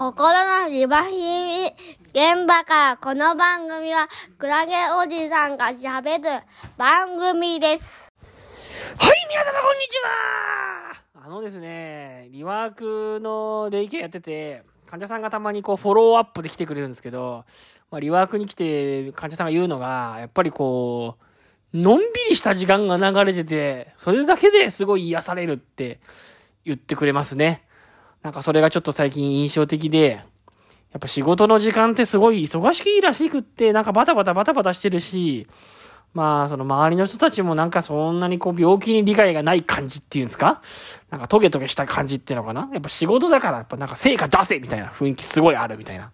[0.00, 0.32] 心
[0.62, 1.66] のリバヒミ
[2.14, 6.42] 現場からこの番組はクラゲおじさんが喋る
[6.78, 8.10] 番組です。
[8.98, 9.96] はい、皆様こんにち
[11.18, 17.44] はあのですね、リワークのデイケアやってて、患者さんがたまにこうフォローアップで来てくれるんですけど、
[17.90, 21.18] まあ、リワークに来て患者さんが言うのが、やっぱりこ
[21.74, 26.00] う、のんびりした時間が流れてて、それだけですごい癒されるって
[26.64, 27.66] 言ってくれますね。
[28.22, 30.22] なんかそれがちょっと最近印象的で、
[30.92, 35.46] やっぱ仕事の時間ってすごい忙しいらしくって、なんかバタバタバタバタしてるし、
[36.12, 40.60] まあ、その周りの人たちもなんかそんなにこう病気に理解がない感じっていうんですか？
[41.08, 42.68] なんかトゲトゲした感じっていうのかな？
[42.72, 46.10] やっぱ仕事だからやっぱなんか成果出せみたいな雰囲気すごいあるみたいな。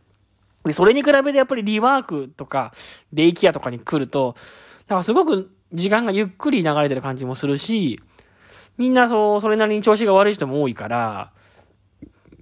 [0.64, 2.74] で、それに比べてやっぱりリワークとか
[3.12, 4.36] デイケアとかに来ると、
[4.86, 7.98] なんかすごく時間がゆっくり流れてる感じもするし、
[8.76, 11.32] みんなそう、それなりに調子が悪い人も多いから、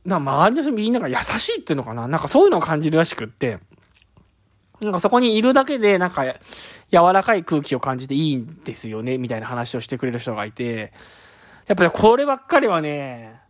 [0.05, 2.07] な周りの人みんなが優しいっていうのかな？
[2.09, 3.59] なんかそういうのを感じるらしくって、
[4.83, 10.93] なんかそこにいるだけで、なんか柔らかい空気を感じていいんですよね、みたいな話をしてくれる人がいて、
[11.67, 13.41] やっぱりこればっかりはね、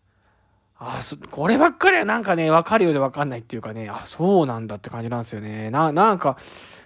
[0.87, 5.71] あそ、こればっかりはなんかね、わかるようでわかんないっていうかね、あ、そうなんだって感じなんですよね。
[5.71, 6.37] な、なんか、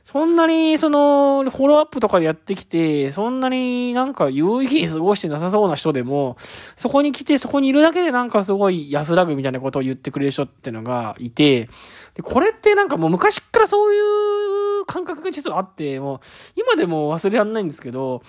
[0.04, 6.38] そんなに、その、フォローアップとかでやってきて、そんなになんか有意義に過ごしてなさそうな人でも、
[6.76, 11.68] そこに来て、そこにいるだけでなんかすごい安らぐみたいなことを言ってくれる人ってのがいて、
[12.14, 16.20] で、これってなんかもう昔からそういう感覚が実はあって、もう、
[16.56, 18.22] 今でも忘れられないんですけど、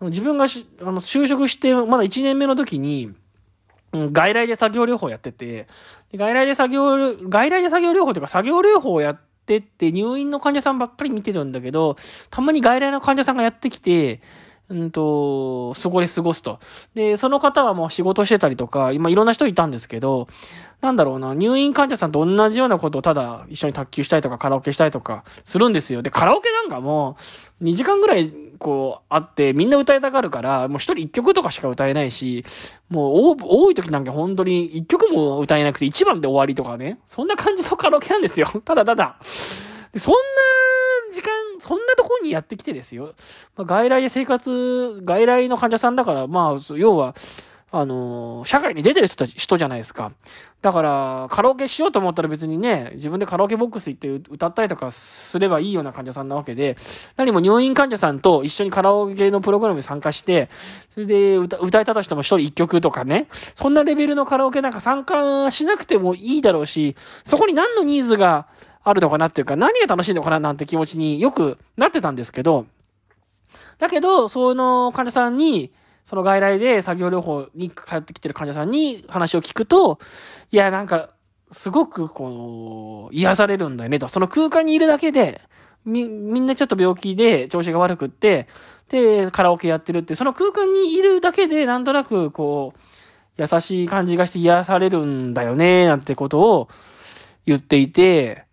[0.00, 3.12] 自分がしあの就職して、まだ1年目の時に、
[4.12, 5.66] 外来で作業療法やってて、
[6.14, 11.96] 外来で作業、外来で作業療法というか作業療法をやってって入院の患者さんばっかり見てるんだけど、
[12.30, 14.20] たまに外来の患者さんがやってきて、
[14.68, 16.58] うんと、そこで過ごすと。
[16.94, 20.26] で、その方はもう仕事してたりとか、今いろんな人いたんですけど、
[20.80, 26.02] なんだろうな、入院患者さんと同じようなことをただ一緒に卓球したりとかカラオケしたりとかするんですよ。
[26.02, 27.16] で、カラオケなんかも
[27.60, 32.44] う2時間ぐらいこうあってみんな歌いたがるから、もう一人一曲とかしか歌えないし、
[32.88, 36.98] もう多い時なんか本当に一曲も歌えなくて一番で終わりとかね。
[37.06, 38.46] そんな感じのカラオケなんですよ。
[38.64, 39.16] ただただ。
[39.22, 40.18] そんな
[41.12, 43.14] 時間、そんなとこにやってきてですよ。
[43.56, 47.14] まあ、外来で生活、外来の患者さんだから、まあ、要は、
[47.72, 50.12] あのー社会に出てる人、人じゃないですか。
[50.62, 56.76] だから、カラオケしようと思ったら別にね、自分でカラオケボックス行って歌ったりとかすればいいような患者さんなわけで、
[57.16, 60.48] 何も入院患者さんと一緒にカラオケのプログラムに参加して、
[60.90, 66.94] それで歌歌えたとしても一人一曲とかね、そんなレベルのカラオケなんか参加しなくてもいいだろうし、
[67.24, 68.46] そこに何のニーズが
[68.84, 72.66] あるのかなっていうか、何が楽しいのかななんて気持ちによくなってたんですけど、
[73.78, 75.72] だけど、その患者さんに、
[76.06, 79.98] その外来で作業療法に通ってきてる患者さんに話を聞くと、
[80.52, 81.10] いや、なんか、
[81.50, 84.08] すごくこう、癒されるんだよねと。
[84.08, 85.40] その空間にいるだけで、
[85.84, 88.46] み、みんなちょっと病気で調子が悪くって、
[88.88, 92.80] で、カラオケやってるって、その空間にいるだけで、なんとなくこう、
[93.36, 96.68] 優しい感じがして癒されるんだよね、なんてことを
[97.46, 98.44] 言っていて、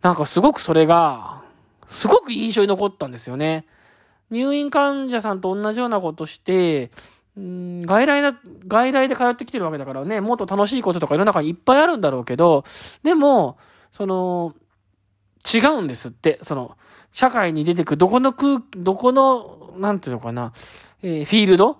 [0.00, 1.42] なんかすごくそれが、
[1.86, 3.66] すごく印象に残ったんですよね。
[4.30, 6.90] 入院患者さんと同じようなことして、
[7.36, 8.34] うん外来だ、
[8.66, 12.64] 外来で通ってきてるわけだからね、もっと楽しいこととか世の中にいっぱいあるんだろうけど、
[13.02, 13.58] でも、
[13.92, 14.54] その、
[15.54, 16.76] 違うんですって、その、
[17.12, 20.52] 社会に出てくどこの空、どこの、なんていうのかな、
[21.02, 21.78] えーフィールド？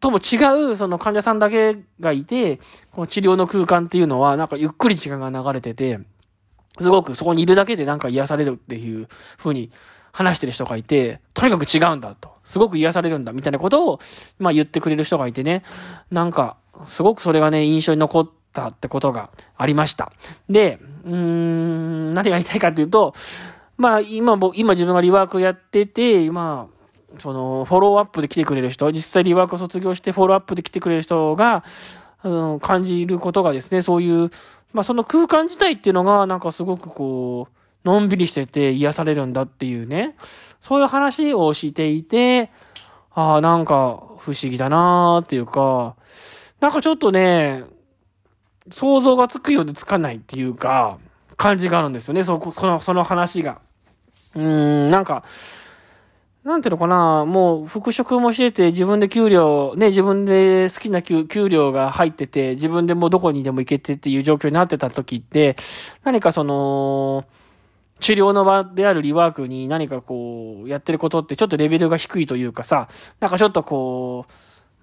[0.00, 2.58] とも違う、その患者さんだけがいて、
[2.90, 6.00] この治療の空間っていうのは、なんかゆっくり時間が流れてて、
[6.80, 9.08] すごくそこにいるだけでなんか癒されるっていう
[9.38, 9.70] 風に
[10.16, 12.30] 話してる人がいて、とにかく違うんだと。
[12.42, 14.00] すごく癒されるんだみたいなことを、
[14.38, 15.62] まあ言ってくれる人がいてね。
[16.10, 16.56] なんか、
[16.86, 19.28] すごくそれがね、印象に残ったってことが
[19.58, 20.10] ありました。
[20.48, 23.12] で、うーん、何が言いたいかっていうと、
[23.76, 26.66] まあ今僕、今自分がリワークやってて、ま
[27.14, 31.62] あ、その、フォローアップで来てくれる人、実際リワークを卒業してフォローアップで来てくれる人が、
[32.24, 34.30] うん、感じることがですね、そういう、
[34.72, 40.16] まあその空間自体っていうのが、なんかすごくこう、のんびりしてて癒されるんだっていうね、
[40.60, 42.50] そういう話をしていて、
[43.14, 45.94] ああ、なんか不思議だなーっていうか、
[46.60, 47.62] なんかちょっとね、
[48.70, 50.98] 想像がつくようでつかないっていうか、
[51.36, 53.60] 感じがあるんですよね、そ、その、その話が。
[54.34, 54.42] うー
[54.88, 55.22] ん、なんか、
[56.42, 65.56] なんていうのかな、もう復職もしてて、自分で給料、ね、自分で好きな給給料が入ってて、自分でもうどこにでも行けてっていう状況になってた時って、
[66.04, 67.24] 何かその、
[68.00, 72.88] 治療の場であるリワークに何かこう、やってることってちょっとレベルが低いというかさ、
[73.20, 74.26] なんかちょっとこ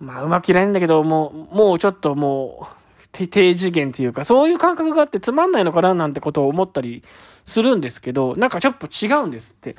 [0.01, 2.83] う、まあ、うまくいないんだけど、もう、もうちょっともう、
[3.13, 7.03] 低次元っていうか、そういう感覚があってつまんないのかななんてことを思ったり
[7.45, 9.75] するんですけど、なんかちょっと違うんですって。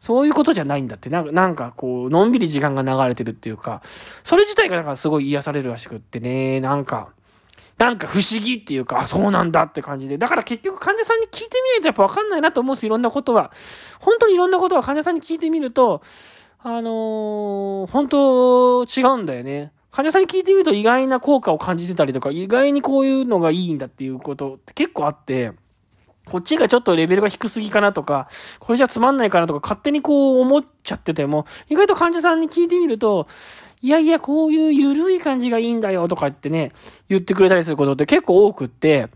[0.00, 1.08] そういうことじゃないんだって。
[1.08, 3.80] なんか、なんかこう、のんびり時間が流れてるっていうか、
[4.22, 7.08] それ自体がなんかすごい癒されるらしくってね、なんか、
[7.84, 10.16] なんか不思議っていうか、あ、そうなんだって感じで。
[10.16, 13.52] だから結局患者さんに聞いてみないとやっぱわかんないなと思うんです、いろんなことは。
[14.00, 16.02] 本当にいろんなことは患者さんに聞いてみると、
[16.60, 19.72] あのー、本当違うんだよね。
[19.90, 25.52] 患者さんに聞いてみると意外な効果を感じてたりとか、意外にこういうのがいいんだっていうことって結構あって、
[26.26, 28.28] こっちがちょっとレベルが低すぎかなとか、
[28.58, 33.28] これじゃつまんないかなとか、勝手にこう思っちゃってても、意外と患者さんに聞いてみると、
[33.84, 36.72] いやいや、こういう緩い感じがいいんだよとかってね、
[37.10, 39.10] 言ってくれたりすることって結構多くって、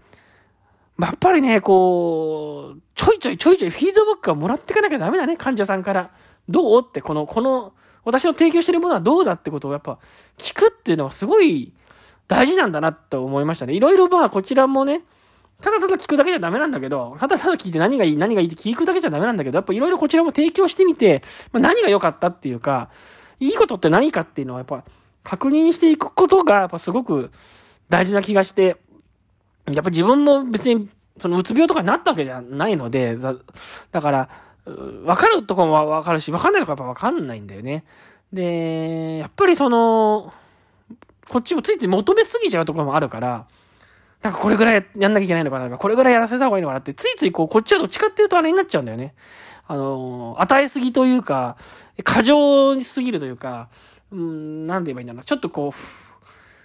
[1.00, 6.11] やっぱりね、こう、ちょいちょいちょいちょいフィードバックはもらっていかなきゃダメだね、患者さんから。
[6.50, 7.73] どうって、この、この、
[8.05, 9.99] 私の提供してるものはどうだってことをやっぱ
[10.37, 11.73] 聞くっていうのはすごい
[12.26, 13.73] 大事なんだなと思いましたね。
[13.73, 15.00] いろいろまあこちらもね、
[15.62, 21.23] ただただ聞くだけじゃダメなんだけど、ただただ聞いて何がいい、何がいいって聞くだけじゃダメなんだけど、やっぱいろいろこちらも提供してみて、
[21.53, 22.91] まあ、何が良かったっていうか、
[23.40, 24.85] いいことって何かっていうのはやっぱ
[25.23, 27.31] 確認していくことがやっぱすごく
[27.88, 28.76] 大事な気がして、
[29.67, 30.88] やっぱ自分も別に
[31.19, 33.17] そのうつ病とかになったわけじゃないので、
[33.90, 34.29] だから、
[35.05, 37.85] わかるとこもわかるし、わかんないとこやっぱわかんないんだよね。
[38.32, 40.32] で、やっぱりその、
[41.29, 43.46] こっちもついつい求めすぎちゃうところもあるから、
[44.23, 49.15] なんかこれぐらいやんなきゃいけないのかなとか、これぐらいやらせた方がいいのかなって、ついついこう、こっちはどっちかっていうとあれになっちゃうんだよね。
[49.67, 51.56] あの、与えすぎというか、
[52.03, 53.69] 過剰にすぎるというか、
[54.11, 55.25] うん、なんで言えばいいんだろうな。
[55.25, 55.73] ちょっとこ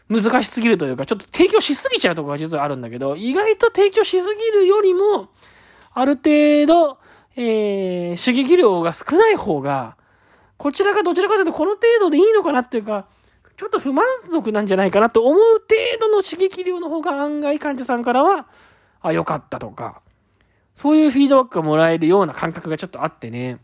[0.10, 5.30] う、難しすぎるというか、ちょっと提供しすぎちゃうとこが実はあるんだけど、意外と提供しすぎるよりも、
[5.94, 6.98] ある程度、
[7.36, 9.96] えー、刺激量が少ない方が、
[10.58, 13.06] こちらがどちらかというとこの程度でいいのかなっていうか、
[13.64, 15.64] ちょっと不満足なんじゃないかなと思う程
[16.02, 18.46] 度の刺激量の方が案外患者さんからは、
[19.02, 20.02] あ、良かったとか、
[20.74, 23.60] そういうフィードバックがもらえるような感覚がちょっとあってね。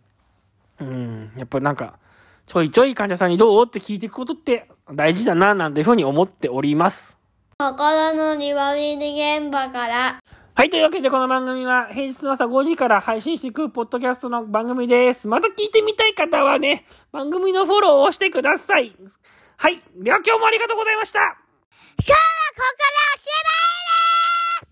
[0.79, 1.99] うん、やっぱなんか、
[2.45, 7.17] ちょいちょい患者さんにどうって聞いていくことって大事だな、なんていうふうに思っております。
[7.59, 10.19] 心の庭見現場から。
[10.55, 10.69] はい。
[10.69, 15.27] というわけで、この番組は平日の朝5時から配信していくポッドキャストの番組です。
[15.27, 18.93] また聞いてみたい方はね、番組のフォローをしてください。
[19.59, 19.83] はい。
[19.94, 21.19] では今日もありがとうございました。
[21.19, 21.44] 今日はこ
[22.56, 23.58] こからおしまい